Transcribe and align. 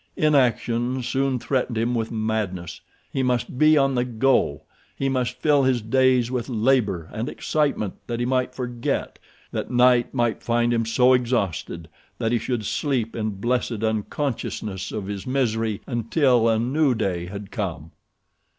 Inaction 0.17 1.03
soon 1.03 1.37
threatened 1.37 1.77
him 1.77 1.93
with 1.93 2.11
madness. 2.11 2.81
He 3.11 3.21
must 3.21 3.59
be 3.59 3.77
on 3.77 3.93
the 3.93 4.03
go. 4.03 4.63
He 4.95 5.09
must 5.09 5.37
fill 5.39 5.61
his 5.61 5.79
days 5.79 6.31
with 6.31 6.49
labor 6.49 7.07
and 7.13 7.29
excitement 7.29 7.93
that 8.07 8.19
he 8.19 8.25
might 8.25 8.55
forget—that 8.55 9.69
night 9.69 10.11
might 10.11 10.41
find 10.41 10.73
him 10.73 10.87
so 10.87 11.13
exhausted 11.13 11.87
that 12.17 12.31
he 12.31 12.39
should 12.39 12.65
sleep 12.65 13.15
in 13.15 13.29
blessed 13.39 13.83
unconsciousness 13.83 14.91
of 14.91 15.05
his 15.05 15.27
misery 15.27 15.81
until 15.85 16.49
a 16.49 16.57
new 16.57 16.95
day 16.95 17.27
had 17.27 17.51
come. 17.51 17.91